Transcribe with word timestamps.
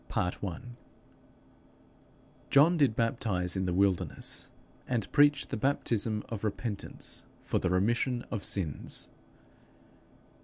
_John 2.49 2.75
did 2.75 2.95
baptize 2.95 3.55
in 3.55 3.65
the 3.67 3.73
wilderness, 3.75 4.49
and 4.87 5.11
preach 5.11 5.49
the 5.49 5.57
baptism 5.57 6.23
of 6.27 6.43
repentance 6.43 7.23
for 7.43 7.59
the 7.59 7.69
remission 7.69 8.25
of 8.31 8.43
sins. 8.43 9.09